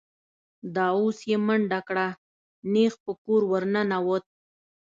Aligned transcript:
دا 0.75 0.85
اوس 0.99 1.17
یې 1.29 1.37
منډه 1.47 1.79
کړه، 1.87 2.07
نېغ 2.73 2.93
په 3.03 3.11
کور 3.23 3.41
ور 3.51 3.63
ننوت. 3.73 4.25